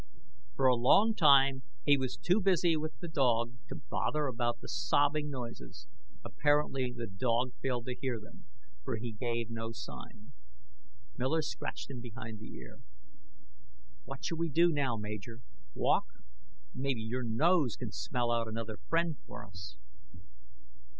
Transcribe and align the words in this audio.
For 0.55 0.65
a 0.65 0.73
long 0.73 1.13
time 1.13 1.61
he 1.85 1.95
was 1.95 2.17
too 2.17 2.41
busy 2.41 2.75
with 2.75 2.97
the 2.99 3.07
dog 3.07 3.53
to 3.69 3.75
bother 3.75 4.25
about 4.25 4.59
the 4.59 4.67
sobbing 4.67 5.29
noises. 5.29 5.85
Apparently 6.25 6.91
the 6.91 7.05
dog 7.05 7.51
failed 7.61 7.85
to 7.85 7.93
hear 7.93 8.19
them, 8.19 8.45
for 8.83 8.95
he 8.95 9.11
gave 9.11 9.51
no 9.51 9.71
sign. 9.73 10.31
Miller 11.19 11.43
scratched 11.43 11.91
him 11.91 12.01
behind 12.01 12.39
the 12.39 12.51
ear. 12.51 12.79
"What 14.03 14.25
shall 14.25 14.39
we 14.39 14.49
do 14.49 14.69
now, 14.71 14.97
Major? 14.97 15.41
Walk? 15.75 16.07
Maybe 16.73 17.01
your 17.01 17.21
nose 17.21 17.75
can 17.75 17.91
smell 17.91 18.31
out 18.31 18.47
another 18.47 18.77
friend 18.89 19.17
for 19.27 19.45
us." 19.45 19.77